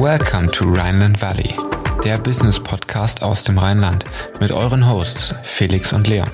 [0.00, 1.54] Welcome to Rhineland Valley,
[2.02, 4.06] der Business Podcast aus dem Rheinland
[4.40, 6.26] mit euren Hosts Felix und Leon.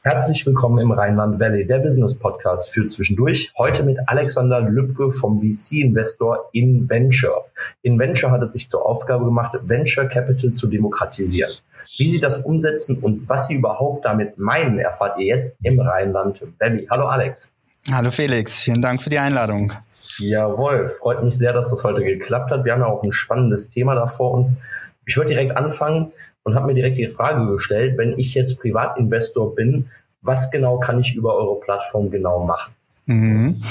[0.00, 3.52] Herzlich willkommen im Rheinland Valley, der Business Podcast für zwischendurch.
[3.58, 7.44] Heute mit Alexander Lübke vom VC-Investor InVenture.
[7.82, 11.52] InVenture hat es sich zur Aufgabe gemacht, Venture Capital zu demokratisieren.
[11.96, 16.40] Wie sie das umsetzen und was sie überhaupt damit meinen, erfahrt ihr jetzt im Rheinland
[16.58, 16.86] Valley.
[16.90, 17.52] Hallo Alex.
[17.90, 19.72] Hallo Felix, vielen Dank für die Einladung.
[20.18, 22.64] Jawohl, freut mich sehr, dass das heute geklappt hat.
[22.64, 24.58] Wir haben ja auch ein spannendes Thema da vor uns.
[25.06, 29.54] Ich würde direkt anfangen und habe mir direkt die Frage gestellt, wenn ich jetzt Privatinvestor
[29.54, 29.90] bin,
[30.22, 32.74] was genau kann ich über eure Plattform genau machen?
[33.06, 33.62] Mhm.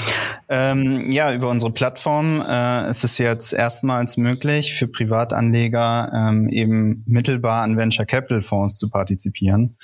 [0.48, 7.04] Ähm, ja, über unsere Plattform äh, ist es jetzt erstmals möglich, für Privatanleger ähm, eben
[7.06, 9.76] mittelbar an Venture Capital Fonds zu partizipieren.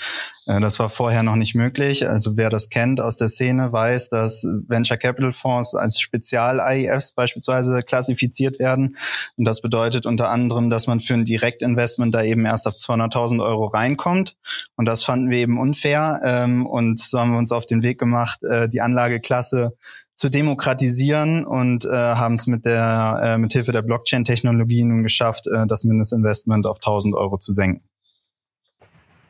[0.47, 2.09] Äh, das war vorher noch nicht möglich.
[2.09, 7.83] Also wer das kennt aus der Szene, weiß, dass Venture Capital Fonds als Spezial-AIFs beispielsweise
[7.83, 8.97] klassifiziert werden.
[9.37, 13.45] Und das bedeutet unter anderem, dass man für ein Direktinvestment da eben erst auf 200.000
[13.45, 14.37] Euro reinkommt.
[14.77, 16.21] Und das fanden wir eben unfair.
[16.25, 21.45] Ähm, und so haben wir uns auf den Weg gemacht, äh, die Anlageklasse zu demokratisieren
[21.45, 25.85] und äh, haben es mit der äh, mit Hilfe der Blockchain-Technologie nun geschafft, äh, das
[25.85, 27.83] Mindestinvestment auf 1000 Euro zu senken.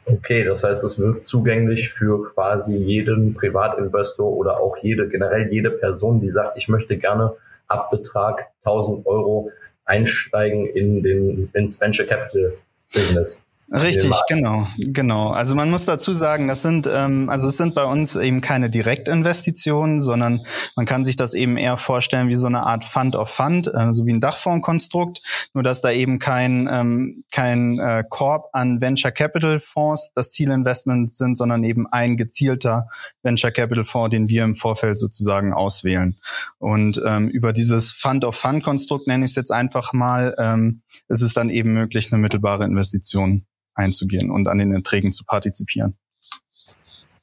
[0.04, 5.70] Okay, das heißt, es wird zugänglich für quasi jeden Privatinvestor oder auch jede, generell jede
[5.70, 7.34] Person, die sagt, ich möchte gerne
[7.68, 9.50] ab Betrag 1000 Euro
[9.84, 12.52] einsteigen in den, ins Venture Capital
[12.92, 13.42] Business.
[13.70, 15.30] Richtig, genau, genau.
[15.30, 18.68] Also man muss dazu sagen, das sind, ähm, also es sind bei uns eben keine
[18.68, 20.44] Direktinvestitionen, sondern
[20.76, 23.92] man kann sich das eben eher vorstellen wie so eine Art Fund of Fund, äh,
[23.92, 25.22] so wie ein Dachfondskonstrukt,
[25.54, 31.14] nur dass da eben kein ähm, kein äh, Korb an Venture Capital Fonds das Zielinvestment
[31.14, 32.88] sind, sondern eben ein gezielter
[33.22, 36.18] Venture Capital Fonds, den wir im Vorfeld sozusagen auswählen.
[36.58, 40.82] Und ähm, über dieses Fund of Fund Konstrukt nenne ich es jetzt einfach mal, ähm,
[41.08, 45.96] ist es dann eben möglich, eine mittelbare Investition einzugehen und an den Erträgen zu partizipieren.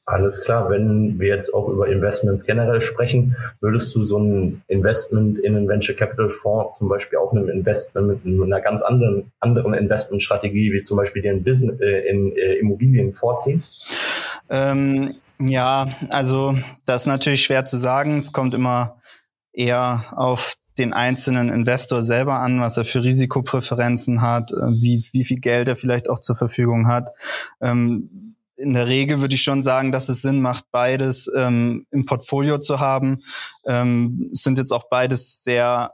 [0.10, 0.72] Alles klar.
[0.72, 5.68] Wenn wir jetzt auch über Investments generell sprechen, würdest du so ein Investment in einen
[5.68, 10.82] Venture Capital Fonds zum Beispiel auch einem Investment mit einer ganz anderen, anderen Investmentstrategie wie
[10.82, 13.64] zum Beispiel den Business, äh, in äh, Immobilien vorziehen?
[14.50, 16.58] Ähm, ja, also
[16.88, 18.18] das ist natürlich schwer zu sagen.
[18.18, 19.00] Es kommt immer
[19.54, 25.26] eher auf den einzelnen Investor selber an, was er für Risikopräferenzen hat, äh, wie, wie
[25.26, 27.10] viel Geld er vielleicht auch zur Verfügung hat.
[27.62, 32.06] Ähm, in der Regel würde ich schon sagen, dass es Sinn macht, beides ähm, im
[32.06, 33.24] Portfolio zu haben.
[33.66, 35.92] Ähm, es sind jetzt auch beides sehr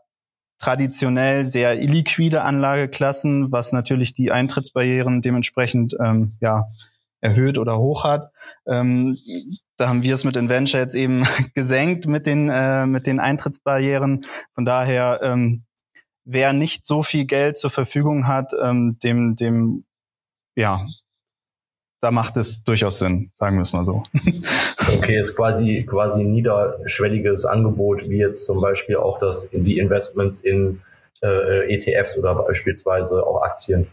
[0.58, 6.66] traditionell sehr illiquide Anlageklassen, was natürlich die Eintrittsbarrieren dementsprechend ähm, ja
[7.26, 8.32] erhöht oder hoch hat.
[8.68, 9.18] Ähm,
[9.78, 11.26] da haben wir es mit Inventure jetzt eben
[11.56, 14.26] gesenkt mit den, äh, mit den Eintrittsbarrieren.
[14.54, 15.64] Von daher, ähm,
[16.24, 19.86] wer nicht so viel Geld zur Verfügung hat, ähm, dem, dem,
[20.56, 20.86] ja,
[22.02, 24.04] da macht es durchaus Sinn, sagen wir es mal so.
[24.98, 30.82] Okay, ist quasi quasi niederschwelliges Angebot, wie jetzt zum Beispiel auch das die Investments in
[31.24, 33.88] äh, ETFs oder beispielsweise auch Aktien.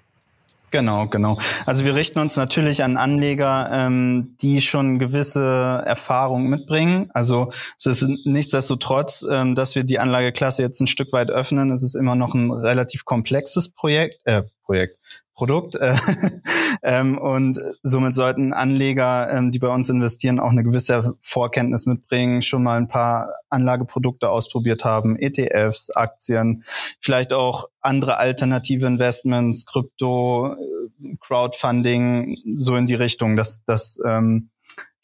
[0.73, 1.39] Genau, genau.
[1.67, 7.11] Also wir richten uns natürlich an Anleger, ähm, die schon gewisse Erfahrung mitbringen.
[7.13, 11.71] Also es ist nichtsdestotrotz, ähm, dass wir die Anlageklasse jetzt ein Stück weit öffnen.
[11.71, 14.97] Es ist immer noch ein relativ komplexes Projekt, äh, Projekt,
[15.35, 15.75] Produkt.
[15.75, 15.97] Äh,
[16.83, 22.41] ähm, und somit sollten Anleger, ähm, die bei uns investieren, auch eine gewisse Vorkenntnis mitbringen,
[22.41, 26.65] schon mal ein paar Anlageprodukte ausprobiert haben, ETFs, Aktien,
[27.03, 34.49] vielleicht auch andere alternative Investments, Krypto, äh, Crowdfunding, so in die Richtung, dass, dass ähm,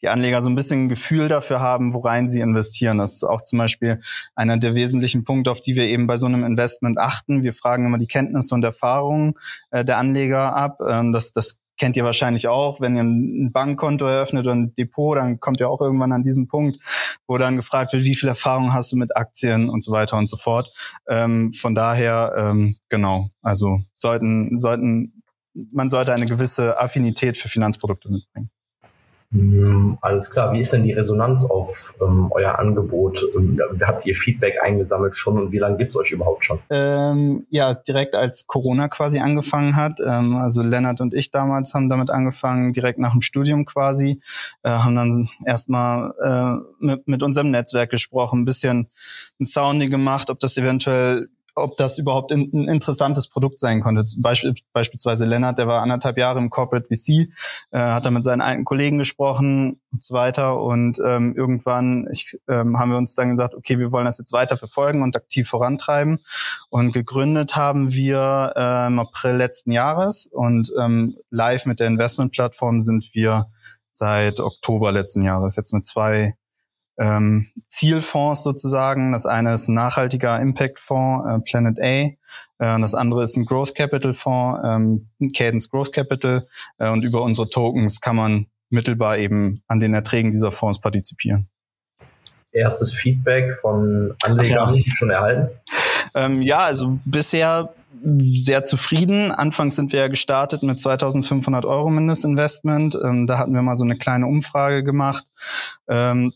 [0.01, 2.97] die Anleger so ein bisschen ein Gefühl dafür haben, worein sie investieren.
[2.97, 4.01] Das ist auch zum Beispiel
[4.35, 7.43] einer der wesentlichen Punkte, auf die wir eben bei so einem Investment achten.
[7.43, 9.35] Wir fragen immer die Kenntnisse und Erfahrungen
[9.71, 10.79] äh, der Anleger ab.
[10.87, 15.17] Ähm, das, das kennt ihr wahrscheinlich auch, wenn ihr ein Bankkonto eröffnet und ein Depot,
[15.17, 16.79] dann kommt ihr auch irgendwann an diesen Punkt,
[17.25, 20.29] wo dann gefragt wird, wie viel Erfahrung hast du mit Aktien und so weiter und
[20.29, 20.71] so fort.
[21.07, 25.23] Ähm, von daher, ähm, genau, also sollten, sollten,
[25.53, 28.51] man sollte eine gewisse Affinität für Finanzprodukte mitbringen.
[29.31, 30.53] Hm, alles klar.
[30.53, 33.23] Wie ist denn die Resonanz auf ähm, euer Angebot?
[33.35, 36.57] Ähm, habt ihr Feedback eingesammelt schon und wie lange gibt's euch überhaupt schon?
[36.71, 39.99] Ähm, ja, direkt als Corona quasi angefangen hat.
[40.03, 44.19] Ähm, also Lennart und ich damals haben damit angefangen, direkt nach dem Studium quasi.
[44.63, 48.87] Äh, haben dann erstmal äh, mit, mit unserem Netzwerk gesprochen, ein bisschen
[49.39, 51.29] ein Sounding gemacht, ob das eventuell
[51.63, 54.05] ob das überhaupt ein, ein interessantes Produkt sein konnte.
[54.17, 57.29] Beispiel, beispielsweise Lennart, der war anderthalb Jahre im Corporate VC,
[57.71, 60.61] äh, hat da mit seinen alten Kollegen gesprochen und so weiter.
[60.61, 64.33] Und ähm, irgendwann ich, ähm, haben wir uns dann gesagt, okay, wir wollen das jetzt
[64.33, 66.19] weiter verfolgen und aktiv vorantreiben.
[66.69, 72.81] Und gegründet haben wir äh, im April letzten Jahres und ähm, live mit der Investmentplattform
[72.81, 73.47] sind wir
[73.93, 76.35] seit Oktober letzten Jahres, jetzt mit zwei
[76.99, 79.13] ähm, Zielfonds sozusagen.
[79.13, 81.83] Das eine ist ein nachhaltiger Impact-Fonds, äh, Planet A.
[81.83, 86.47] Äh, das andere ist ein Growth Capital Fonds, ähm, Cadence Growth Capital.
[86.77, 91.47] Äh, und über unsere Tokens kann man mittelbar eben an den Erträgen dieser Fonds partizipieren.
[92.51, 94.83] Erstes Feedback von Anlegern ja.
[94.95, 95.49] schon erhalten?
[96.13, 99.31] Ähm, ja, also bisher sehr zufrieden.
[99.31, 102.97] Anfangs sind wir ja gestartet mit 2500 Euro Mindestinvestment.
[103.03, 105.25] Ähm, da hatten wir mal so eine kleine Umfrage gemacht.
[105.87, 106.31] Ähm,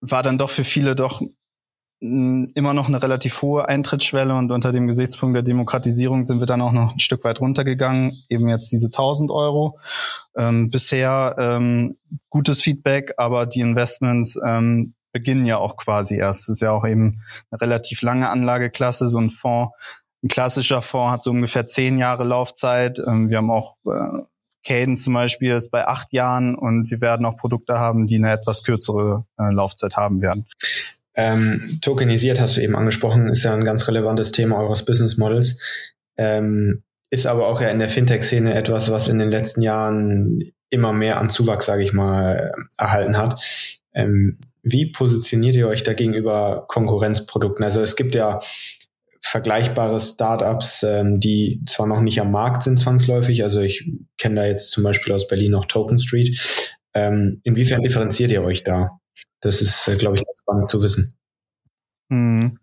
[0.00, 1.22] war dann doch für viele doch
[2.00, 6.62] immer noch eine relativ hohe Eintrittsschwelle und unter dem Gesichtspunkt der Demokratisierung sind wir dann
[6.62, 9.80] auch noch ein Stück weit runtergegangen, eben jetzt diese 1000 Euro.
[10.36, 11.96] Ähm, bisher ähm,
[12.30, 16.42] gutes Feedback, aber die Investments ähm, beginnen ja auch quasi erst.
[16.42, 19.74] Es ist ja auch eben eine relativ lange Anlageklasse, so ein Fonds.
[20.22, 23.00] Ein klassischer Fonds hat so ungefähr zehn Jahre Laufzeit.
[23.04, 24.22] Ähm, wir haben auch äh,
[24.64, 28.32] Cadence zum Beispiel ist bei acht Jahren und wir werden auch Produkte haben, die eine
[28.32, 30.46] etwas kürzere äh, Laufzeit haben werden.
[31.14, 35.60] Ähm, tokenisiert hast du eben angesprochen, ist ja ein ganz relevantes Thema eures Business Models.
[36.16, 40.92] Ähm, ist aber auch ja in der Fintech-Szene etwas, was in den letzten Jahren immer
[40.92, 43.42] mehr an Zuwachs, sage ich mal, erhalten hat.
[43.94, 47.64] Ähm, wie positioniert ihr euch da gegenüber Konkurrenzprodukten?
[47.64, 48.40] Also es gibt ja
[49.28, 54.46] vergleichbare Startups, ähm, die zwar noch nicht am Markt sind zwangsläufig, also ich kenne da
[54.46, 56.66] jetzt zum Beispiel aus Berlin noch Token Street.
[56.94, 58.98] Ähm, inwiefern differenziert ihr euch da?
[59.40, 61.14] Das ist, äh, glaube ich, ganz spannend zu wissen.
[62.10, 62.58] Hm.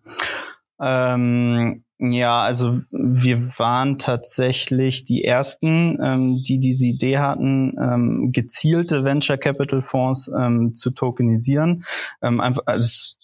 [0.81, 9.03] Ähm, ja, also wir waren tatsächlich die ersten, ähm, die diese Idee hatten, ähm, gezielte
[9.03, 11.85] Venture Capital Fonds ähm, zu tokenisieren.
[12.23, 13.15] Ähm, einfach, also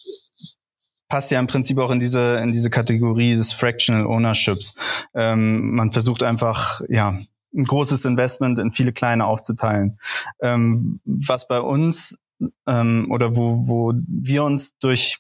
[1.11, 4.75] passt ja im Prinzip auch in diese in diese Kategorie des Fractional Ownerships.
[5.13, 7.19] Ähm, man versucht einfach ja
[7.53, 9.99] ein großes Investment in viele kleine aufzuteilen.
[10.41, 12.17] Ähm, was bei uns
[12.65, 15.19] ähm, oder wo wo wir uns durch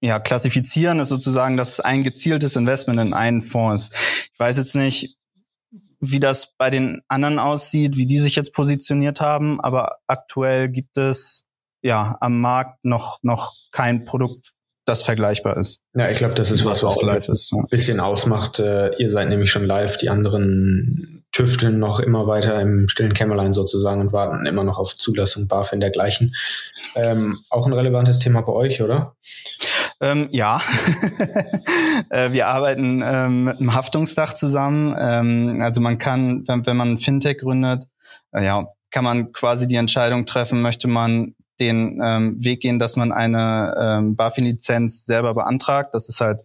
[0.00, 3.90] ja, klassifizieren ist sozusagen, dass ein gezieltes Investment in einen Fonds.
[4.32, 5.16] Ich weiß jetzt nicht,
[5.98, 10.96] wie das bei den anderen aussieht, wie die sich jetzt positioniert haben, aber aktuell gibt
[10.96, 11.44] es
[11.82, 14.53] ja am Markt noch noch kein Produkt,
[14.84, 15.80] das vergleichbar ist.
[15.94, 17.52] Ja, ich glaube, das ist was, was live ist.
[17.52, 18.58] Ein bisschen ausmacht.
[18.58, 23.52] Äh, ihr seid nämlich schon live, die anderen tüfteln noch immer weiter im stillen Kämmerlein
[23.52, 26.32] sozusagen und warten immer noch auf Zulassung, BaFin dergleichen.
[26.94, 29.16] Ähm, auch ein relevantes Thema bei euch, oder?
[30.00, 30.62] Ähm, ja,
[32.10, 34.94] äh, wir arbeiten ähm, mit einem Haftungsdach zusammen.
[34.98, 37.86] Ähm, also man kann, wenn, wenn man ein Fintech gründet,
[38.32, 42.96] äh, ja, kann man quasi die Entscheidung treffen, möchte man den ähm, Weg gehen, dass
[42.96, 45.94] man eine ähm, BaFin-Lizenz selber beantragt.
[45.94, 46.44] Das ist halt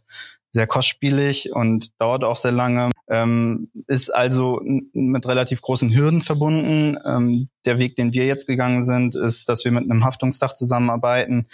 [0.52, 4.60] sehr kostspielig und dauert auch sehr lange, ähm, ist also
[4.94, 6.98] mit relativ großen Hürden verbunden.
[7.06, 11.48] Ähm, der Weg, den wir jetzt gegangen sind, ist, dass wir mit einem Haftungsdach zusammenarbeiten,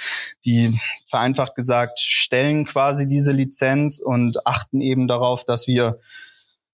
[0.45, 5.99] die vereinfacht gesagt stellen quasi diese Lizenz und achten eben darauf, dass wir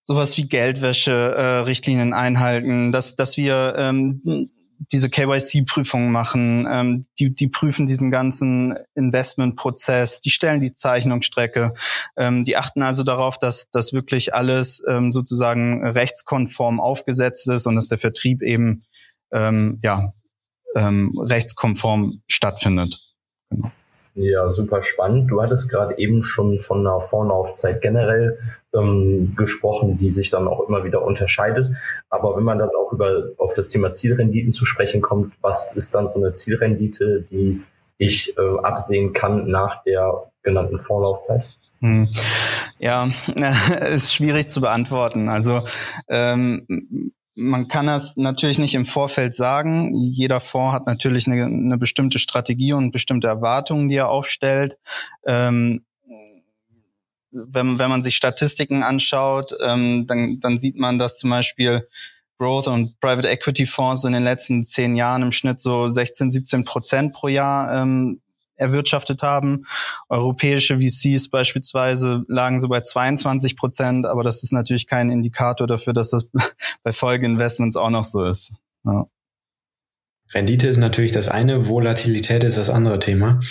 [0.03, 4.49] sowas wie Geldwäsche-Richtlinien äh, einhalten, dass, dass wir ähm,
[4.91, 11.73] diese KYC-Prüfungen machen, ähm, die, die prüfen diesen ganzen Investmentprozess, die stellen die Zeichnungsstrecke,
[12.17, 17.75] ähm, die achten also darauf, dass das wirklich alles ähm, sozusagen rechtskonform aufgesetzt ist und
[17.75, 18.83] dass der Vertrieb eben
[19.31, 20.13] ähm, ja
[20.75, 22.97] ähm, rechtskonform stattfindet.
[23.49, 23.71] Genau.
[24.13, 25.31] Ja, super spannend.
[25.31, 28.39] Du hattest gerade eben schon von einer Vorlaufzeit generell
[28.73, 31.71] ähm, gesprochen, die sich dann auch immer wieder unterscheidet.
[32.09, 35.95] Aber wenn man dann auch über auf das Thema Zielrenditen zu sprechen kommt, was ist
[35.95, 37.63] dann so eine Zielrendite, die
[37.97, 41.45] ich äh, absehen kann nach der genannten Vorlaufzeit?
[41.79, 42.09] Hm.
[42.79, 43.09] Ja,
[43.87, 45.29] ist schwierig zu beantworten.
[45.29, 45.61] Also
[46.09, 49.93] ähm, man kann das natürlich nicht im Vorfeld sagen.
[49.93, 54.77] Jeder Fonds hat natürlich eine, eine bestimmte Strategie und bestimmte Erwartungen, die er aufstellt.
[55.25, 55.85] Ähm,
[57.31, 61.87] wenn, wenn man sich Statistiken anschaut, ähm, dann, dann sieht man, dass zum Beispiel
[62.37, 66.65] Growth und Private Equity Fonds in den letzten zehn Jahren im Schnitt so 16, 17
[66.65, 68.19] Prozent pro Jahr ähm,
[68.61, 69.65] erwirtschaftet haben.
[70.07, 75.93] Europäische VCs beispielsweise lagen so bei 22 Prozent, aber das ist natürlich kein Indikator dafür,
[75.93, 76.25] dass das
[76.83, 78.51] bei Folgeinvestments auch noch so ist.
[78.85, 79.07] Ja.
[80.33, 83.41] Rendite ist natürlich das eine, Volatilität ist das andere Thema.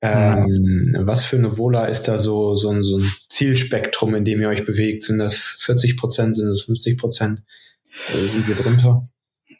[0.00, 1.06] Ähm, ja.
[1.06, 4.48] Was für eine Vola ist da so, so, ein, so ein Zielspektrum, in dem ihr
[4.48, 5.02] euch bewegt?
[5.02, 7.42] Sind das 40 Prozent, sind das 50 Prozent?
[8.24, 9.02] Sind wir drunter?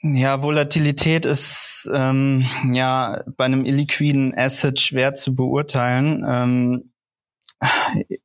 [0.03, 6.25] Ja, Volatilität ist ähm, ja bei einem illiquiden Asset schwer zu beurteilen.
[6.27, 6.93] Ähm,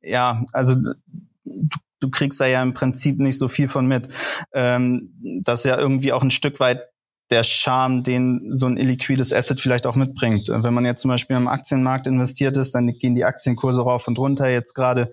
[0.02, 4.08] ja, also du, du kriegst da ja im Prinzip nicht so viel von mit.
[4.52, 5.12] Ähm,
[5.42, 6.82] das ist ja irgendwie auch ein Stück weit
[7.30, 10.48] der Charme, den so ein illiquides Asset vielleicht auch mitbringt.
[10.48, 14.18] Wenn man jetzt zum Beispiel am Aktienmarkt investiert ist, dann gehen die Aktienkurse rauf und
[14.18, 14.48] runter.
[14.48, 15.12] Jetzt gerade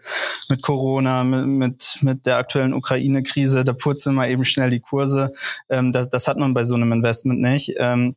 [0.50, 5.34] mit Corona, mit, mit, mit der aktuellen Ukraine-Krise, da purzeln mal eben schnell die Kurse.
[5.70, 7.74] Ähm, das, das hat man bei so einem Investment nicht.
[7.78, 8.16] Ähm,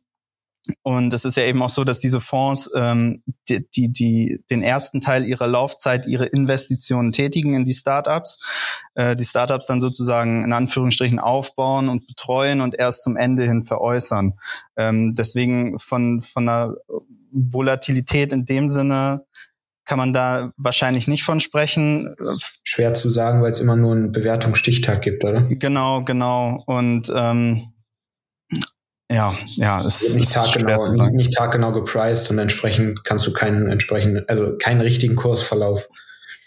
[0.83, 4.61] und es ist ja eben auch so, dass diese Fonds ähm, die, die, die den
[4.61, 8.39] ersten Teil ihrer Laufzeit ihre Investitionen tätigen in die Startups,
[8.95, 13.63] äh, die Startups dann sozusagen in Anführungsstrichen aufbauen und betreuen und erst zum Ende hin
[13.63, 14.33] veräußern.
[14.75, 16.75] Ähm, deswegen von von einer
[17.31, 19.25] Volatilität in dem Sinne
[19.85, 22.15] kann man da wahrscheinlich nicht von sprechen.
[22.63, 25.41] Schwer zu sagen, weil es immer nur einen Bewertungsstichtag gibt, oder?
[25.49, 26.61] Genau, genau.
[26.67, 27.73] Und ähm,
[29.11, 33.67] ja, ja, es ist nicht taggenau, nicht, nicht taggenau gepriced und entsprechend kannst du keinen
[33.67, 35.89] entsprechenden, also keinen richtigen Kursverlauf.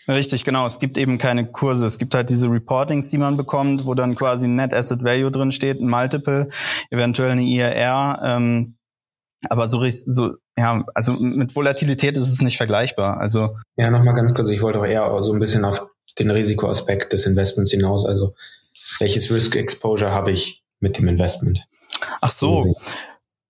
[0.08, 0.66] Richtig, genau.
[0.66, 1.86] Es gibt eben keine Kurse.
[1.86, 5.30] Es gibt halt diese Reportings, die man bekommt, wo dann quasi ein Net Asset Value
[5.30, 6.50] drin steht, ein Multiple,
[6.90, 8.20] eventuell eine IRR.
[8.24, 8.76] Ähm,
[9.48, 13.18] aber so, so, ja, also mit Volatilität ist es nicht vergleichbar.
[13.18, 14.50] Also ja, nochmal ganz kurz.
[14.50, 15.86] Ich wollte auch eher so ein bisschen auf
[16.18, 18.06] den Risikoaspekt des Investments hinaus.
[18.06, 18.34] Also
[18.98, 21.66] welches Risk Exposure habe ich mit dem Investment?
[22.20, 22.76] Ach so.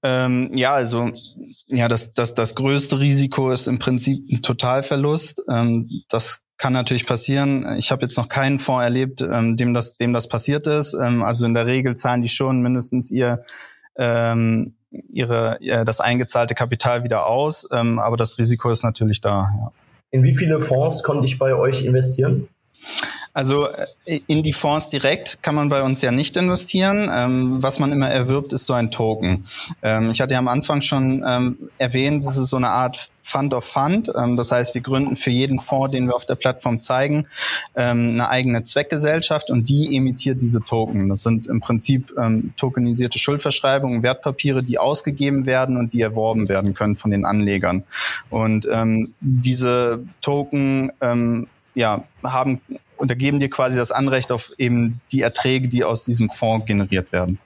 [0.04, 1.12] Ähm, ja, also
[1.66, 5.42] ja, das, das, das größte Risiko ist im Prinzip ein Totalverlust.
[5.48, 7.76] Ähm, das kann natürlich passieren.
[7.78, 10.94] Ich habe jetzt noch keinen Fonds erlebt, ähm, dem das, dem das passiert ist.
[10.94, 13.44] Ähm, also in der Regel zahlen die schon mindestens ihr
[13.96, 17.68] ähm, ihre äh, das eingezahlte Kapital wieder aus.
[17.72, 19.50] Ähm, aber das Risiko ist natürlich da.
[19.56, 19.72] Ja.
[20.10, 22.48] In wie viele Fonds konnte ich bei euch investieren?
[23.34, 27.10] Also äh, in die Fonds direkt kann man bei uns ja nicht investieren.
[27.12, 29.46] Ähm, was man immer erwirbt, ist so ein Token.
[29.82, 33.54] Ähm, ich hatte ja am Anfang schon ähm, erwähnt, es ist so eine Art Fund
[33.54, 34.12] of Fund.
[34.14, 37.26] Ähm, das heißt, wir gründen für jeden Fonds, den wir auf der Plattform zeigen,
[37.74, 41.08] ähm, eine eigene Zweckgesellschaft und die emittiert diese Token.
[41.08, 46.74] Das sind im Prinzip ähm, tokenisierte Schuldverschreibungen, Wertpapiere, die ausgegeben werden und die erworben werden
[46.74, 47.84] können von den Anlegern.
[48.28, 48.66] Und
[49.20, 50.92] diese Token
[51.74, 52.60] ja, haben
[53.02, 57.10] und geben dir quasi das Anrecht auf eben die Erträge, die aus diesem Fonds generiert
[57.10, 57.40] werden.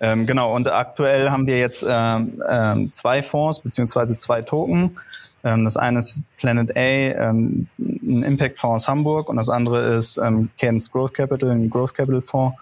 [0.00, 4.98] Ähm, genau, und aktuell haben wir jetzt ähm, ähm, zwei Fonds beziehungsweise zwei Token.
[5.42, 10.18] Ähm, das eine ist Planet A, ähm, ein Impact-Fonds aus Hamburg und das andere ist
[10.18, 12.58] ähm, Cadence Growth Capital, ein Growth Capital Fonds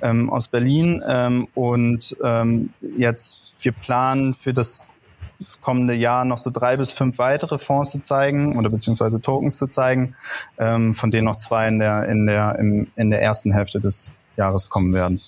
[0.00, 1.02] ähm, aus Berlin.
[1.54, 2.16] Und
[2.96, 4.94] jetzt wir planen für das
[5.60, 9.66] kommende Jahr noch so drei bis fünf weitere Fonds zu zeigen oder beziehungsweise Tokens zu
[9.66, 10.14] zeigen,
[10.58, 14.12] ähm, von denen noch zwei in der, in der, im, in der ersten Hälfte des
[14.36, 15.20] Jahres kommen werden.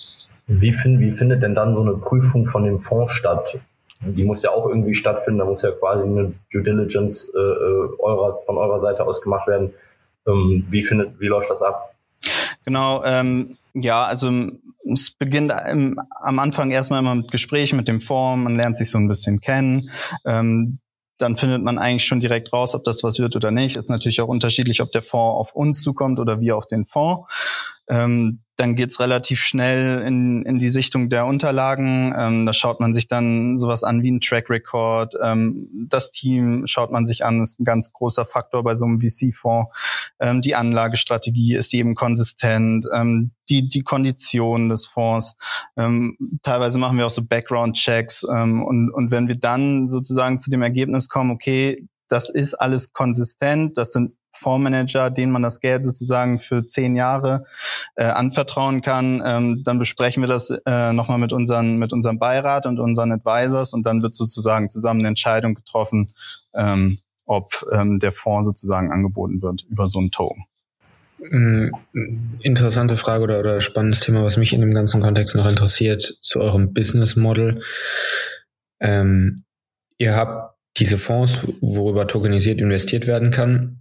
[0.46, 3.58] Wie, find, wie findet denn dann so eine Prüfung von dem Fonds statt?
[4.00, 7.88] Die muss ja auch irgendwie stattfinden, da muss ja quasi eine Due Diligence äh, äh
[7.98, 9.72] eurer, von eurer Seite aus gemacht werden.
[10.26, 11.94] Ähm, wie, findet, wie läuft das ab?
[12.64, 14.30] Genau, ähm, ja, also
[14.92, 18.90] es beginnt im, am Anfang erstmal immer mit Gesprächen mit dem Fonds, man lernt sich
[18.90, 19.90] so ein bisschen kennen.
[20.26, 20.78] Ähm,
[21.18, 23.76] dann findet man eigentlich schon direkt raus, ob das was wird oder nicht.
[23.76, 27.30] Ist natürlich auch unterschiedlich, ob der Fonds auf uns zukommt oder wir auf den Fonds.
[27.88, 32.14] Ähm, dann geht's relativ schnell in, in die Sichtung der Unterlagen.
[32.16, 35.14] Ähm, da schaut man sich dann sowas an wie ein Track Record.
[35.20, 39.00] Ähm, das Team schaut man sich an, ist ein ganz großer Faktor bei so einem
[39.00, 39.72] VC-Fonds.
[40.20, 42.86] Ähm, die Anlagestrategie ist eben konsistent.
[42.94, 45.36] Ähm, die, die Konditionen des Fonds.
[45.76, 48.24] Ähm, teilweise machen wir auch so Background-Checks.
[48.30, 52.92] Ähm, und, und wenn wir dann sozusagen zu dem Ergebnis kommen, okay, das ist alles
[52.92, 57.44] konsistent, das sind Fondsmanager, denen man das Geld sozusagen für zehn Jahre
[57.94, 59.22] äh, anvertrauen kann.
[59.24, 63.72] Ähm, dann besprechen wir das äh, nochmal mit, unseren, mit unserem Beirat und unseren Advisors
[63.72, 66.12] und dann wird sozusagen zusammen eine Entscheidung getroffen,
[66.54, 70.44] ähm, ob ähm, der Fonds sozusagen angeboten wird über so einen Token.
[71.30, 71.66] Mm,
[72.40, 76.40] interessante Frage oder, oder spannendes Thema, was mich in dem ganzen Kontext noch interessiert, zu
[76.40, 77.62] eurem Business Model.
[78.80, 79.44] Ähm,
[79.98, 83.80] ihr habt diese Fonds, worüber tokenisiert investiert werden kann.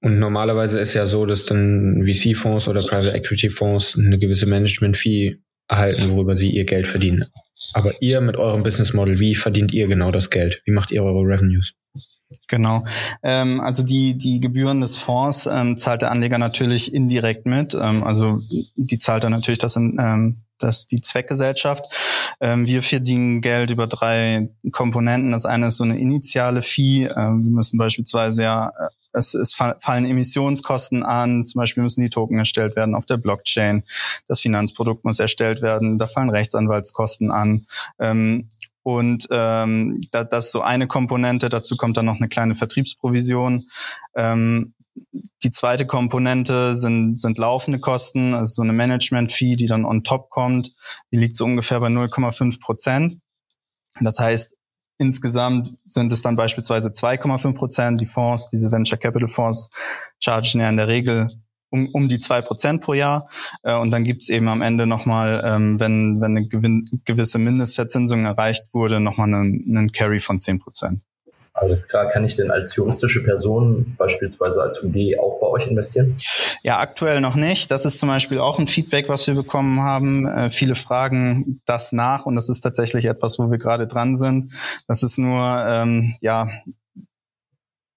[0.00, 5.38] Und normalerweise ist ja so, dass dann VC-Fonds oder Private Equity-Fonds eine gewisse Management-Fee
[5.68, 7.26] erhalten, worüber sie ihr Geld verdienen.
[7.74, 10.62] Aber ihr mit eurem Business Model, wie verdient ihr genau das Geld?
[10.64, 11.74] Wie macht ihr eure Revenues?
[12.46, 12.84] Genau.
[13.22, 17.74] Ähm, also die, die Gebühren des Fonds ähm, zahlt der Anleger natürlich indirekt mit.
[17.74, 18.40] Ähm, also
[18.76, 21.84] die zahlt er natürlich das in, ähm, das die Zweckgesellschaft.
[22.40, 25.32] Ähm, wir verdienen Geld über drei Komponenten.
[25.32, 27.04] Das eine ist so eine initiale Fee.
[27.04, 32.10] Ähm, wir müssen beispielsweise ja äh, es, es fallen Emissionskosten an, zum Beispiel müssen die
[32.10, 33.84] Token erstellt werden auf der Blockchain,
[34.26, 37.66] das Finanzprodukt muss erstellt werden, da fallen Rechtsanwaltskosten an.
[37.98, 38.48] Ähm,
[38.82, 43.66] und ähm, da, das ist so eine Komponente, dazu kommt dann noch eine kleine Vertriebsprovision.
[44.16, 44.74] Ähm,
[45.42, 50.30] die zweite Komponente sind, sind laufende Kosten, also so eine Management-Fee, die dann on top
[50.30, 50.72] kommt.
[51.12, 53.20] Die liegt so ungefähr bei 0,5 Prozent.
[54.00, 54.56] Das heißt,
[54.98, 58.00] Insgesamt sind es dann beispielsweise 2,5 Prozent.
[58.00, 59.70] Die Fonds, diese Venture Capital Fonds,
[60.18, 61.30] chargen ja in der Regel
[61.70, 63.28] um, um die zwei Prozent pro Jahr.
[63.62, 68.64] Äh, und dann gibt's eben am Ende nochmal, ähm, wenn, wenn eine gewisse Mindestverzinsung erreicht
[68.72, 71.02] wurde, nochmal einen, einen Carry von 10 Prozent.
[71.52, 72.08] Alles klar.
[72.08, 76.18] Kann ich denn als juristische Person, beispielsweise als UD, auch bei euch investieren?
[76.62, 77.70] Ja, aktuell noch nicht.
[77.70, 80.26] Das ist zum Beispiel auch ein Feedback, was wir bekommen haben.
[80.26, 84.52] Äh, viele fragen das nach und das ist tatsächlich etwas, wo wir gerade dran sind.
[84.86, 86.48] Das ist nur, ähm, ja,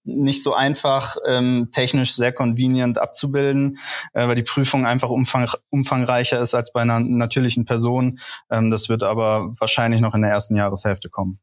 [0.03, 3.77] nicht so einfach, ähm, technisch sehr convenient abzubilden,
[4.13, 8.19] äh, weil die Prüfung einfach umfang, umfangreicher ist als bei einer natürlichen Person.
[8.49, 11.39] Ähm, das wird aber wahrscheinlich noch in der ersten Jahreshälfte kommen.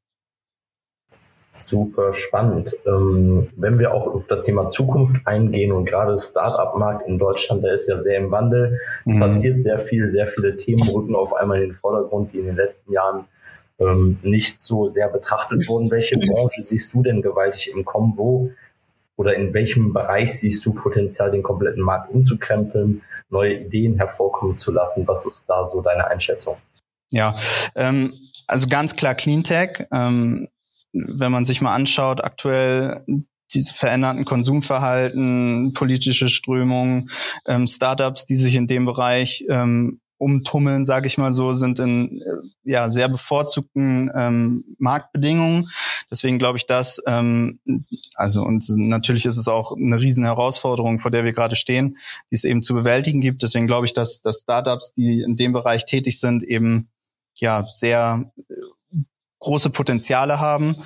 [1.67, 2.77] Super spannend.
[2.87, 7.75] Ähm, wenn wir auch auf das Thema Zukunft eingehen und gerade Startup-Markt in Deutschland, der
[7.75, 8.79] ist ja sehr im Wandel.
[9.05, 9.21] Es mhm.
[9.21, 12.57] passiert sehr viel, sehr viele Themen rücken auf einmal in den Vordergrund, die in den
[12.57, 13.25] letzten Jahren
[13.79, 15.91] ähm, nicht so sehr betrachtet wurden.
[15.91, 18.15] Welche Branche siehst du denn gewaltig im Kommen?
[18.17, 18.51] Wo
[19.17, 24.73] oder in welchem Bereich siehst du Potenzial, den kompletten Markt umzukrempeln, neue Ideen hervorkommen zu
[24.73, 25.07] lassen?
[25.09, 26.57] Was ist da so deine Einschätzung?
[27.11, 27.37] Ja,
[27.75, 28.15] ähm,
[28.47, 29.87] also ganz klar Cleantech.
[29.93, 30.49] Ähm,
[30.93, 33.05] wenn man sich mal anschaut, aktuell
[33.55, 37.11] diese veränderten Konsumverhalten, politische Strömungen,
[37.47, 42.21] ähm, Startups, die sich in dem Bereich ähm, umtummeln, sage ich mal so, sind in
[42.21, 45.69] äh, ja sehr bevorzugten ähm, Marktbedingungen.
[46.11, 47.61] Deswegen glaube ich, dass ähm,
[48.15, 51.97] also und natürlich ist es auch eine riesen Herausforderung, vor der wir gerade stehen,
[52.31, 53.43] die es eben zu bewältigen gibt.
[53.43, 56.89] Deswegen glaube ich, dass, dass Startups, die in dem Bereich tätig sind, eben
[57.35, 58.33] ja sehr
[59.41, 60.77] große Potenziale haben.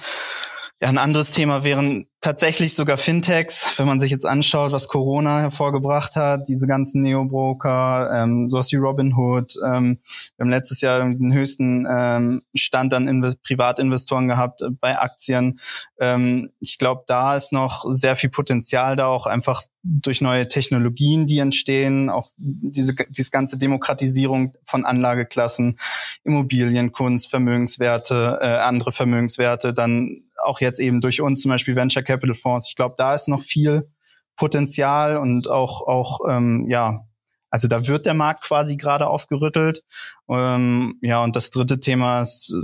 [0.80, 5.40] Ja, ein anderes Thema wären tatsächlich sogar Fintechs, wenn man sich jetzt anschaut, was Corona
[5.40, 9.56] hervorgebracht hat, diese ganzen Neobroker, ähm, sowas wie Robinhood.
[9.66, 9.98] Ähm,
[10.36, 15.58] wir haben letztes Jahr den höchsten ähm, Stand an Inve Privatinvestoren gehabt äh, bei Aktien.
[15.98, 21.26] Ähm, ich glaube, da ist noch sehr viel Potenzial da auch einfach durch neue Technologien,
[21.26, 25.78] die entstehen, auch diese, diese ganze Demokratisierung von Anlageklassen,
[26.22, 32.02] Immobilien, Kunst, Vermögenswerte, äh, andere Vermögenswerte, dann auch jetzt eben durch uns zum Beispiel Venture
[32.12, 32.68] Capital Fonds.
[32.68, 33.88] Ich glaube, da ist noch viel
[34.36, 37.06] Potenzial und auch, auch ähm, ja,
[37.50, 39.82] also da wird der Markt quasi gerade aufgerüttelt.
[40.28, 42.54] Ähm, ja, und das dritte Thema ist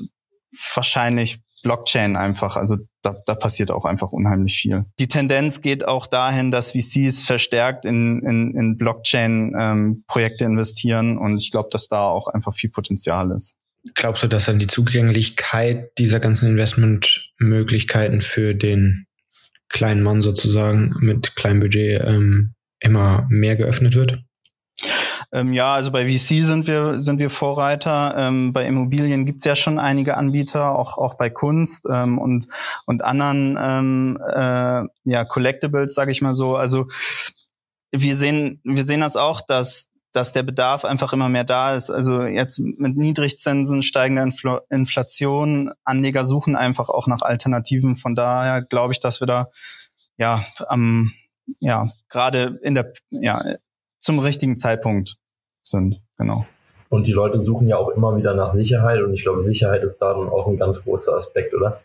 [0.74, 2.56] wahrscheinlich Blockchain einfach.
[2.56, 4.84] Also da, da passiert auch einfach unheimlich viel.
[4.98, 11.38] Die Tendenz geht auch dahin, dass VCs verstärkt in, in, in Blockchain-Projekte ähm, investieren und
[11.38, 13.56] ich glaube, dass da auch einfach viel Potenzial ist.
[13.94, 19.07] Glaubst du, dass dann die Zugänglichkeit dieser ganzen Investmentmöglichkeiten für den
[19.68, 24.22] kleinen Mann sozusagen mit kleinem Budget ähm, immer mehr geöffnet wird?
[25.32, 28.14] Ähm, ja, also bei VC sind wir, sind wir Vorreiter.
[28.16, 32.46] Ähm, bei Immobilien gibt's ja schon einige Anbieter, auch, auch bei Kunst ähm, und,
[32.86, 36.56] und anderen ähm, äh, ja, Collectibles, sage ich mal so.
[36.56, 36.88] Also
[37.90, 41.90] wir sehen, wir sehen das auch, dass dass der Bedarf einfach immer mehr da ist.
[41.90, 47.96] Also jetzt mit Niedrigzinsen, steigender Infl Inflation, Anleger suchen einfach auch nach Alternativen.
[47.96, 49.48] Von daher glaube ich, dass wir da
[50.16, 51.12] ja am
[51.60, 53.42] ja gerade in der ja
[54.00, 55.16] zum richtigen Zeitpunkt
[55.62, 56.00] sind.
[56.16, 56.46] Genau.
[56.88, 59.98] Und die Leute suchen ja auch immer wieder nach Sicherheit und ich glaube, Sicherheit ist
[59.98, 61.82] da dann auch ein ganz großer Aspekt, oder?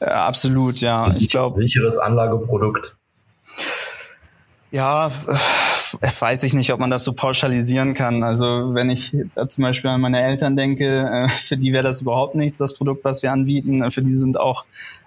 [0.00, 1.10] Äh, absolut, ja.
[1.18, 2.96] Ich glaube sicheres Anlageprodukt.
[4.70, 5.38] Ja, äh,
[6.02, 8.24] weiß ich nicht, ob man das so pauschalisieren kann.
[8.24, 9.16] Also wenn ich
[9.48, 13.04] zum Beispiel an meine Eltern denke, äh, für die wäre das überhaupt nichts, das Produkt,
[13.04, 13.88] was wir anbieten.
[13.90, 14.64] Für die sind auch,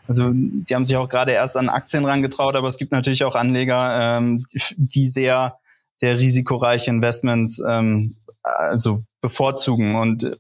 [0.08, 3.36] also die haben sich auch gerade erst an Aktien rangetraut, aber es gibt natürlich auch
[3.36, 4.45] Anleger, ähm,
[4.77, 5.58] die sehr,
[5.97, 10.38] sehr risikoreiche Investments ähm, also bevorzugen und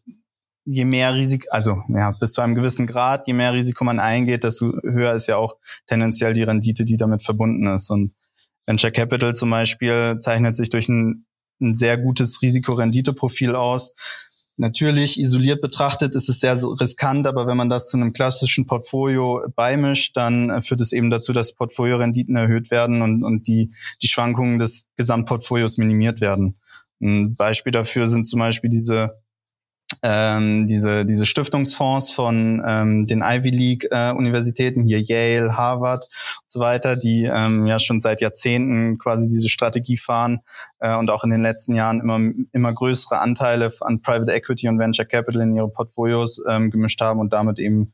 [0.63, 4.43] je mehr Risiko, also ja, bis zu einem gewissen Grad, je mehr Risiko man eingeht,
[4.43, 7.89] desto höher ist ja auch tendenziell die Rendite, die damit verbunden ist.
[7.89, 8.13] Und
[8.65, 11.25] Venture Capital zum Beispiel zeichnet sich durch ein,
[11.61, 13.91] ein sehr gutes Risikorenditeprofil aus.
[14.57, 19.41] Natürlich isoliert betrachtet ist es sehr riskant, aber wenn man das zu einem klassischen Portfolio
[19.53, 24.07] beimischt, dann äh, führt es eben dazu, dass Portfoliorenditen erhöht werden und, und die, die
[24.07, 26.55] Schwankungen des Gesamtportfolios minimiert werden.
[27.01, 29.19] Ein Beispiel dafür sind zum Beispiel diese
[30.01, 36.51] ähm, diese, diese Stiftungsfonds von ähm, den Ivy League äh, Universitäten, hier Yale, Harvard und
[36.51, 40.41] so weiter, die ähm, ja schon seit Jahrzehnten quasi diese Strategie fahren
[40.79, 42.19] äh, und auch in den letzten Jahren immer,
[42.51, 47.19] immer größere Anteile an Private Equity und Venture Capital in ihre Portfolios ähm, gemischt haben
[47.19, 47.93] und damit eben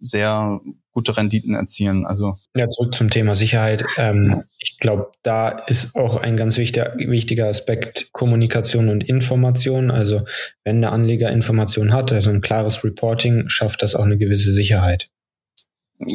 [0.00, 0.60] sehr
[0.92, 2.06] gute Renditen erzielen.
[2.06, 3.84] Also ja, zurück zum Thema Sicherheit.
[3.96, 9.90] Ähm, ich glaube, da ist auch ein ganz wichtiger, wichtiger Aspekt Kommunikation und Information.
[9.90, 10.24] Also
[10.64, 15.10] wenn der Anleger Information hat, also ein klares Reporting, schafft das auch eine gewisse Sicherheit.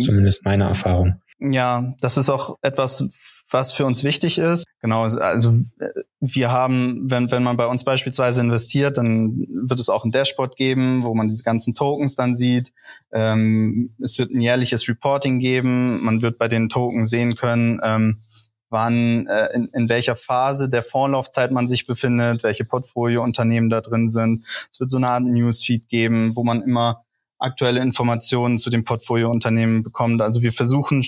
[0.03, 1.21] Zumindest meine Erfahrung.
[1.39, 3.03] Ja, das ist auch etwas,
[3.51, 4.65] was für uns wichtig ist.
[4.79, 9.89] Genau, also äh, wir haben, wenn, wenn man bei uns beispielsweise investiert, dann wird es
[9.89, 12.73] auch ein Dashboard geben, wo man diese ganzen Tokens dann sieht.
[13.11, 16.03] Ähm, es wird ein jährliches Reporting geben.
[16.03, 18.21] Man wird bei den Tokens sehen können, ähm,
[18.69, 24.09] wann, äh, in, in welcher Phase der Vorlaufzeit man sich befindet, welche Portfoliounternehmen da drin
[24.09, 24.45] sind.
[24.71, 27.03] Es wird so eine Art Newsfeed geben, wo man immer
[27.37, 30.21] aktuelle Informationen zu den Portfoliounternehmen bekommt.
[30.21, 31.03] Also wir versuchen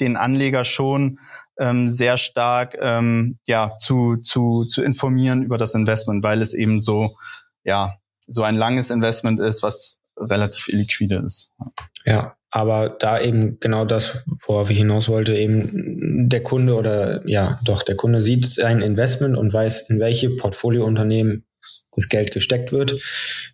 [0.00, 1.18] den Anleger schon
[1.58, 6.80] ähm, sehr stark ähm, ja zu, zu, zu informieren über das Investment, weil es eben
[6.80, 7.16] so
[7.64, 7.94] ja
[8.26, 11.50] so ein langes Investment ist, was relativ illiquide ist.
[12.04, 17.58] Ja, aber da eben genau das, worauf ich hinaus wollte, eben der Kunde oder ja,
[17.64, 21.46] doch, der Kunde sieht sein Investment und weiß, in welche Portfoliounternehmen
[21.96, 23.00] das Geld gesteckt wird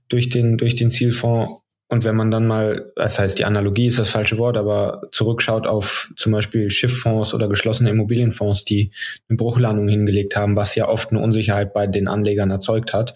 [0.09, 3.99] durch den, durch den Zielfonds und wenn man dann mal, das heißt, die Analogie ist
[3.99, 8.93] das falsche Wort, aber zurückschaut auf zum Beispiel Schifffonds oder geschlossene Immobilienfonds, die
[9.29, 13.15] eine Bruchlandung hingelegt haben, was ja oft eine Unsicherheit bei den Anlegern erzeugt hat,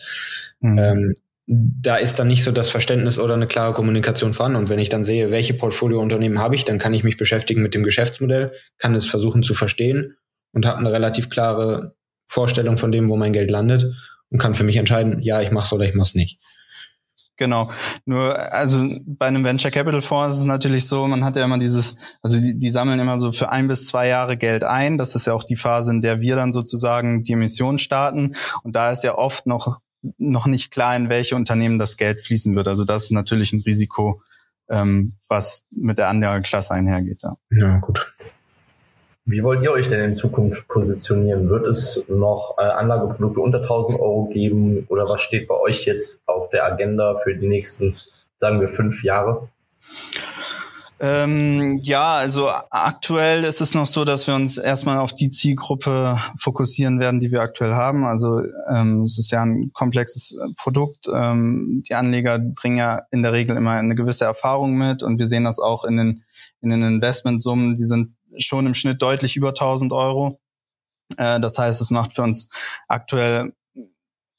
[0.58, 0.78] mhm.
[0.78, 4.58] ähm, da ist dann nicht so das Verständnis oder eine klare Kommunikation vorhanden.
[4.58, 7.74] Und wenn ich dann sehe, welche Portfoliounternehmen habe ich, dann kann ich mich beschäftigen mit
[7.74, 10.16] dem Geschäftsmodell, kann es versuchen zu verstehen
[10.52, 11.94] und habe eine relativ klare
[12.26, 13.94] Vorstellung von dem, wo mein Geld landet
[14.30, 16.40] und kann für mich entscheiden, ja, ich mache es oder ich mache es nicht.
[17.36, 17.70] Genau.
[18.04, 21.58] Nur, also bei einem Venture Capital Fonds ist es natürlich so, man hat ja immer
[21.58, 24.98] dieses, also die, die sammeln immer so für ein bis zwei Jahre Geld ein.
[24.98, 28.36] Das ist ja auch die Phase, in der wir dann sozusagen die Emission starten.
[28.62, 29.80] Und da ist ja oft noch,
[30.18, 32.68] noch nicht klar, in welche Unternehmen das Geld fließen wird.
[32.68, 34.22] Also das ist natürlich ein Risiko,
[34.68, 37.22] ähm, was mit der Anlageklasse einhergeht.
[37.22, 38.14] Ja, ja gut.
[39.26, 41.48] Wie wollt ihr euch denn in Zukunft positionieren?
[41.48, 46.22] Wird es noch äh, Anlageprodukte unter 1000 Euro geben oder was steht bei euch jetzt
[46.26, 47.96] auf der Agenda für die nächsten,
[48.36, 49.48] sagen wir, fünf Jahre?
[51.00, 56.20] Ähm, ja, also aktuell ist es noch so, dass wir uns erstmal auf die Zielgruppe
[56.38, 58.04] fokussieren werden, die wir aktuell haben.
[58.04, 61.08] Also ähm, es ist ja ein komplexes Produkt.
[61.12, 65.28] Ähm, die Anleger bringen ja in der Regel immer eine gewisse Erfahrung mit und wir
[65.28, 66.22] sehen das auch in den
[66.60, 67.76] in den Investmentsummen.
[67.76, 70.40] Die sind schon im Schnitt deutlich über 1000 Euro.
[71.16, 72.48] Äh, das heißt, es macht für uns
[72.88, 73.52] aktuell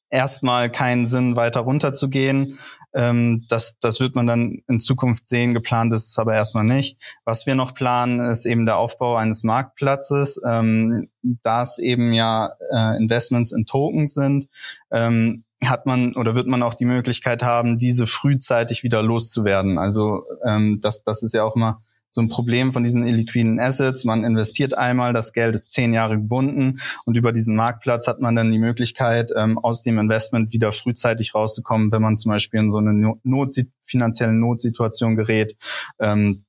[0.09, 2.59] erstmal keinen Sinn, weiter runterzugehen.
[2.93, 5.53] Ähm, das, das wird man dann in Zukunft sehen.
[5.53, 6.97] Geplant ist es aber erstmal nicht.
[7.25, 10.39] Was wir noch planen, ist eben der Aufbau eines Marktplatzes.
[10.47, 14.47] Ähm, da es eben ja äh, Investments in Tokens sind,
[14.91, 19.77] ähm, hat man oder wird man auch die Möglichkeit haben, diese frühzeitig wieder loszuwerden.
[19.77, 21.81] Also ähm, das, das ist ja auch immer
[22.15, 24.05] so ein Problem von diesen illiquiden Assets.
[24.05, 28.35] Man investiert einmal, das Geld ist zehn Jahre gebunden und über diesen Marktplatz hat man
[28.35, 32.71] dann die Möglichkeit, ähm, aus dem Investment wieder frühzeitig rauszukommen, wenn man zum Beispiel in
[32.71, 35.57] so eine Not finanzielle Notsituation gerät.
[35.99, 36.45] Ähm,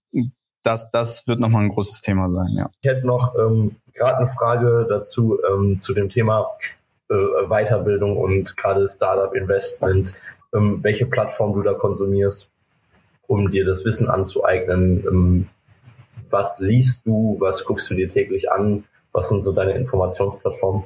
[0.62, 2.70] das, das wird nochmal ein großes Thema sein, ja.
[2.80, 6.46] Ich hätte noch ähm, gerade eine Frage dazu, ähm, zu dem Thema
[7.08, 7.14] äh,
[7.48, 10.14] Weiterbildung und gerade Startup Investment,
[10.54, 12.52] ähm, welche Plattform du da konsumierst,
[13.26, 15.48] um dir das Wissen anzueignen, ähm,
[16.30, 20.84] was liest du, was guckst du dir täglich an, was sind so deine Informationsplattformen?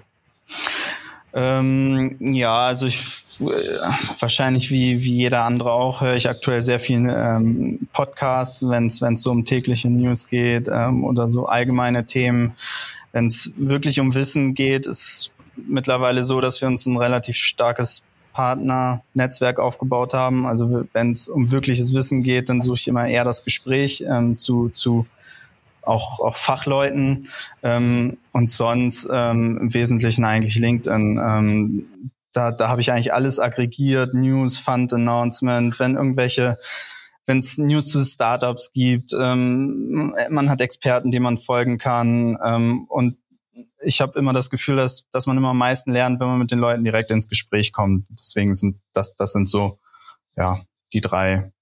[1.32, 3.44] Ähm, ja, also ich äh,
[4.18, 9.22] wahrscheinlich wie, wie jeder andere auch höre ich aktuell sehr viel ähm, Podcasts, wenn es
[9.22, 12.56] so um tägliche News geht ähm, oder so allgemeine Themen.
[13.12, 18.02] Wenn es wirklich um Wissen geht, ist mittlerweile so, dass wir uns ein relativ starkes
[18.32, 20.46] Partner-Netzwerk aufgebaut haben.
[20.46, 24.38] Also wenn es um wirkliches Wissen geht, dann suche ich immer eher das Gespräch ähm,
[24.38, 25.06] zu, zu
[25.82, 27.28] auch, auch Fachleuten
[27.62, 31.18] ähm, und sonst ähm, im Wesentlichen eigentlich LinkedIn.
[31.18, 36.58] Ähm, da, da habe ich eigentlich alles aggregiert, News, Fund Announcement, wenn irgendwelche
[37.26, 42.86] wenn es News zu Startups gibt, ähm, man hat Experten, denen man folgen kann ähm,
[42.88, 43.16] und
[43.82, 46.50] ich habe immer das Gefühl, dass, dass man immer am meisten lernt, wenn man mit
[46.50, 48.06] den Leuten direkt ins Gespräch kommt.
[48.10, 49.78] Deswegen sind das, das sind so
[50.36, 50.60] ja
[50.92, 51.52] die drei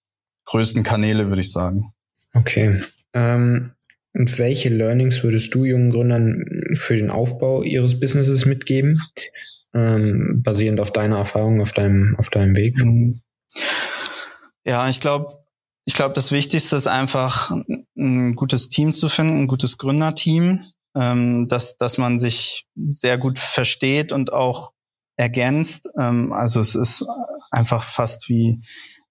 [0.47, 1.93] größten Kanäle, würde ich sagen.
[2.35, 2.83] Okay.
[3.13, 3.73] Ähm,
[4.19, 9.01] und welche Learnings würdest du jungen Gründern für den Aufbau ihres Businesses mitgeben?
[9.75, 12.77] ähm, basierend auf deiner Erfahrung, auf deinem, auf deinem Weg?
[12.83, 13.21] Mhm.
[14.65, 15.45] Ja, ich glaube,
[15.85, 17.51] ich glaube, das Wichtigste ist einfach
[17.97, 23.39] ein gutes Team zu finden, ein gutes Gründerteam, ähm, dass, dass man sich sehr gut
[23.39, 24.73] versteht und auch
[25.17, 25.89] ergänzt.
[25.99, 27.07] Ähm, also es ist
[27.51, 28.61] einfach fast wie,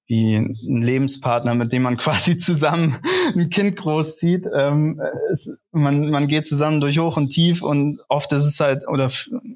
[0.08, 2.98] wie ein Lebenspartner, mit dem man quasi zusammen
[3.36, 4.46] ein Kind großzieht.
[4.54, 8.88] Ähm, es, man, man geht zusammen durch Hoch und Tief und oft ist es halt,
[8.88, 9.12] oder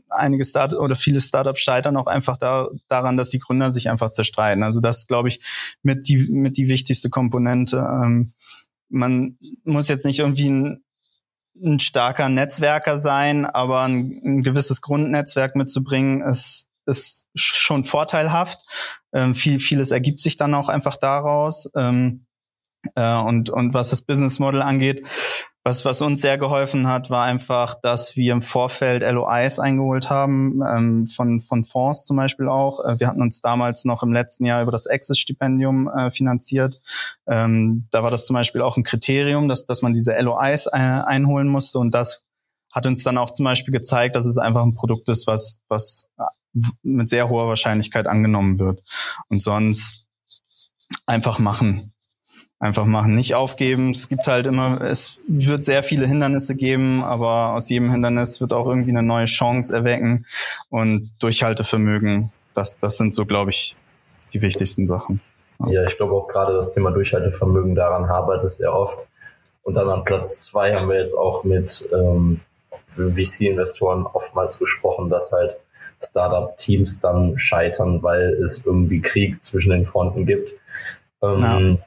[0.09, 4.11] einige Start oder viele Startups scheitern auch einfach da, daran, dass die Gründer sich einfach
[4.11, 4.63] zerstreiten.
[4.63, 5.39] Also das glaube ich
[5.83, 7.77] mit die, mit die wichtigste Komponente.
[7.77, 8.33] Ähm,
[8.89, 10.83] man muss jetzt nicht irgendwie ein,
[11.63, 18.59] ein starker Netzwerker sein, aber ein, ein gewisses Grundnetzwerk mitzubringen, ist ist schon vorteilhaft.
[19.13, 21.69] Ähm, viel, vieles ergibt sich dann auch einfach daraus.
[21.75, 22.25] Ähm,
[22.95, 25.05] äh, und, und was das Business Model angeht,
[25.63, 30.61] was, was uns sehr geholfen hat, war einfach, dass wir im Vorfeld LOIs eingeholt haben,
[30.67, 32.83] ähm, von, von Fonds zum Beispiel auch.
[32.83, 36.81] Äh, wir hatten uns damals noch im letzten Jahr über das Access-Stipendium äh, finanziert.
[37.27, 40.71] Ähm, da war das zum Beispiel auch ein Kriterium, dass, dass man diese LOIs äh,
[40.71, 42.23] einholen musste und das
[42.73, 46.07] hat uns dann auch zum Beispiel gezeigt, dass es einfach ein Produkt ist, was, was
[46.83, 48.81] mit sehr hoher Wahrscheinlichkeit angenommen wird.
[49.29, 50.05] Und sonst
[51.05, 51.93] einfach machen.
[52.59, 53.89] Einfach machen, nicht aufgeben.
[53.89, 58.53] Es gibt halt immer, es wird sehr viele Hindernisse geben, aber aus jedem Hindernis wird
[58.53, 60.27] auch irgendwie eine neue Chance erwecken
[60.69, 62.31] und Durchhaltevermögen.
[62.53, 63.75] Das, das sind so, glaube ich,
[64.33, 65.21] die wichtigsten Sachen.
[65.67, 68.97] Ja, ich glaube auch gerade das Thema Durchhaltevermögen daran habert es sehr oft.
[69.63, 72.41] Und dann an Platz zwei haben wir jetzt auch mit ähm,
[72.89, 75.57] VC-Investoren oftmals gesprochen, dass halt
[76.01, 80.49] Startup-Teams dann scheitern, weil es irgendwie Krieg zwischen den Fronten gibt.
[81.21, 81.77] Ähm, ja.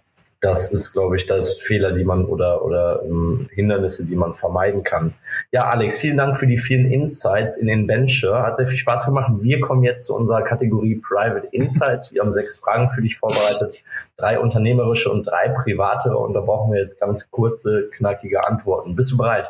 [0.45, 4.85] Das ist, glaube ich, das Fehler, die man oder, oder ähm, Hindernisse, die man vermeiden
[4.85, 5.15] kann.
[5.53, 8.43] Ja, Alex, vielen Dank für die vielen Insights in den Venture.
[8.43, 9.33] Hat sehr viel Spaß gemacht.
[9.41, 12.13] Wir kommen jetzt zu unserer Kategorie Private Insights.
[12.13, 13.83] Wir haben sechs Fragen für dich vorbereitet.
[14.19, 16.15] Drei unternehmerische und drei private.
[16.15, 18.95] Und da brauchen wir jetzt ganz kurze, knackige Antworten.
[18.97, 19.47] Bist du bereit?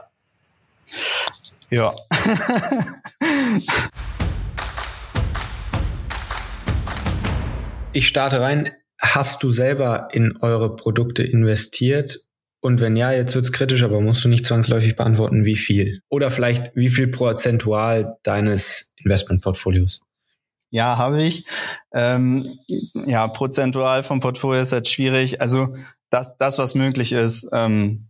[1.70, 1.92] Ja.
[7.96, 8.70] Ich starte rein.
[9.00, 12.18] Hast du selber in eure Produkte investiert?
[12.60, 16.00] Und wenn ja, jetzt wird's kritisch, aber musst du nicht zwangsläufig beantworten, wie viel?
[16.08, 20.02] Oder vielleicht wie viel prozentual deines Investmentportfolios?
[20.70, 21.46] Ja, habe ich.
[21.92, 22.58] Ähm,
[23.06, 25.40] ja, prozentual vom Portfolio ist halt schwierig.
[25.40, 25.76] Also
[26.10, 28.08] das, das was möglich ist, ähm,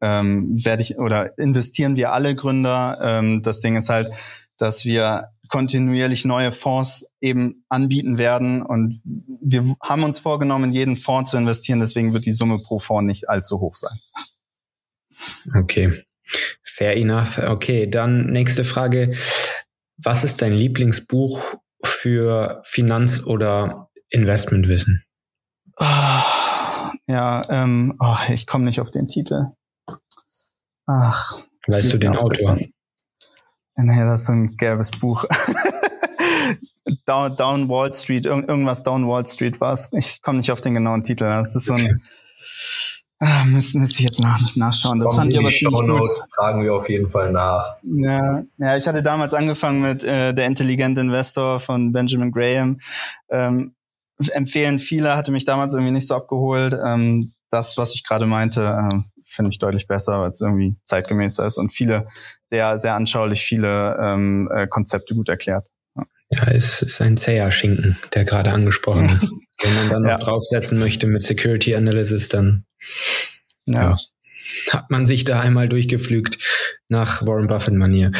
[0.00, 2.98] ähm, werde ich oder investieren wir alle Gründer.
[3.02, 4.10] Ähm, das Ding ist halt,
[4.56, 8.62] dass wir kontinuierlich neue Fonds eben anbieten werden.
[8.62, 11.80] Und wir haben uns vorgenommen, in jeden Fonds zu investieren.
[11.80, 13.98] Deswegen wird die Summe pro Fonds nicht allzu hoch sein.
[15.54, 16.02] Okay.
[16.62, 17.38] Fair enough.
[17.38, 19.12] Okay, dann nächste Frage.
[19.96, 25.04] Was ist dein Lieblingsbuch für Finanz- oder Investmentwissen?
[25.78, 25.84] Oh,
[27.06, 29.46] ja, ähm, oh, ich komme nicht auf den Titel.
[30.86, 31.38] Ach.
[31.66, 32.58] Weißt du den Autor?
[33.76, 35.24] Nee, das ist so ein gelbes Buch.
[37.04, 39.88] Down, Down Wall Street, irgend, irgendwas Down Wall Street war es.
[39.92, 41.24] Ich komme nicht auf den genauen Titel.
[41.24, 42.00] Das ist so ein
[43.18, 44.98] Ah, müsste, müsste ich jetzt nach, nachschauen.
[44.98, 46.10] Das fand ich aber ziemlich gut.
[46.34, 47.76] tragen wir auf jeden Fall nach.
[47.82, 52.80] Ja, ja, ich hatte damals angefangen mit äh, Der intelligente Investor von Benjamin Graham.
[53.30, 53.74] Ähm,
[54.32, 56.74] empfehlen viele, hatte mich damals irgendwie nicht so abgeholt.
[56.84, 61.46] Ähm, das, was ich gerade meinte, äh, finde ich deutlich besser, weil es irgendwie zeitgemäßer
[61.46, 62.08] ist und viele
[62.48, 65.68] sehr, sehr anschaulich viele ähm, äh, Konzepte gut erklärt.
[66.30, 69.22] Ja, es ist ein zäher Schinken, der gerade angesprochen hat.
[69.62, 70.18] Wenn man dann noch ja.
[70.18, 72.64] draufsetzen möchte mit Security Analysis, dann
[73.64, 73.90] ja.
[73.92, 73.98] ja.
[74.72, 76.38] hat man sich da einmal durchgeflügt
[76.88, 78.12] nach Warren Buffett-Manier.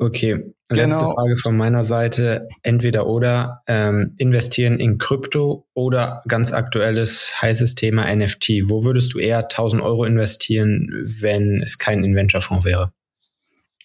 [0.00, 1.14] Okay, letzte genau.
[1.14, 2.48] Frage von meiner Seite.
[2.62, 8.68] Entweder oder ähm, investieren in Krypto oder ganz aktuelles heißes Thema NFT.
[8.68, 10.88] Wo würdest du eher 1000 Euro investieren,
[11.20, 12.92] wenn es kein Inventure-Fonds wäre?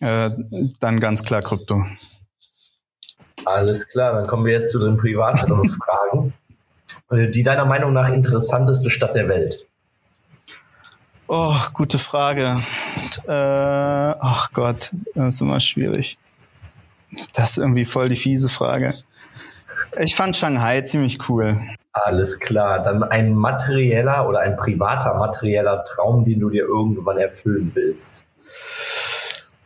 [0.02, 0.32] Äh,
[0.80, 1.84] dann ganz klar Krypto.
[3.46, 6.34] Alles klar, dann kommen wir jetzt zu den privateren Fragen.
[7.10, 9.66] Äh, die deiner Meinung nach interessanteste Stadt der Welt?
[11.36, 12.64] Oh, gute Frage.
[13.28, 16.20] Äh, ach Gott, das ist immer schwierig.
[17.34, 18.94] Das ist irgendwie voll die fiese Frage.
[20.00, 21.60] Ich fand Shanghai ziemlich cool.
[21.92, 22.84] Alles klar.
[22.84, 28.26] Dann ein materieller oder ein privater materieller Traum, den du dir irgendwann erfüllen willst.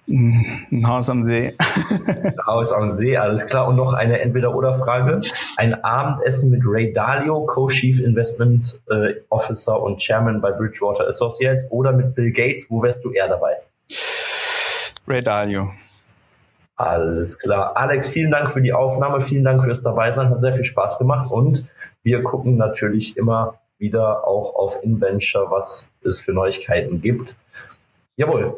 [0.10, 1.54] Ein Haus am See.
[1.58, 3.68] Ein Haus am See, alles klar.
[3.68, 5.22] Und noch eine Entweder-Oder-Frage.
[5.58, 11.92] Ein Abendessen mit Ray Dalio, Co-Chief Investment äh, Officer und Chairman bei Bridgewater Associates oder
[11.92, 12.68] mit Bill Gates.
[12.70, 13.58] Wo wärst du eher dabei?
[15.08, 15.72] Ray Dalio.
[16.78, 17.76] Alles klar.
[17.76, 21.32] Alex, vielen Dank für die Aufnahme, vielen Dank fürs Dabeisein, hat sehr viel Spaß gemacht
[21.32, 21.66] und
[22.04, 27.36] wir gucken natürlich immer wieder auch auf InVenture, was es für Neuigkeiten gibt.
[28.16, 28.58] Jawohl,